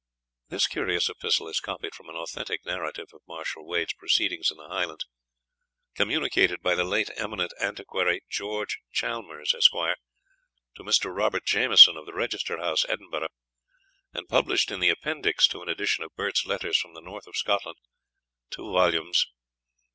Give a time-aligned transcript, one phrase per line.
[0.49, 4.67] This curious epistle is copied from an authentic narrative of Marshal Wade's proceedings in the
[4.67, 5.05] Highlands,
[5.93, 11.15] communicated by the late eminent antiquary, George Chalmers, Esq., to Mr.
[11.15, 13.27] Robert Jamieson, of the Register House, Edinburgh,
[14.11, 17.35] and published in the Appendix to an Edition of Burt's Letters from the North of
[17.37, 17.77] Scotland,
[18.49, 19.27] 2 vols.